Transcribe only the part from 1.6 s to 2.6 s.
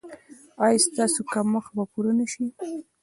به پوره نه شي؟